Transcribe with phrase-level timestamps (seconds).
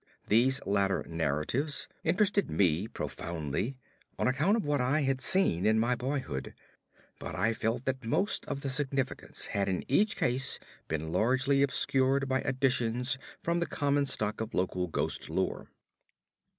[0.29, 3.77] These latter narratives interested me profoundly,
[4.17, 6.55] on account of what I had seen in my boyhood,
[7.19, 12.27] but I felt that most of the significance had in each case been largely obscured
[12.27, 15.67] by additions from the common stock of local ghost lore.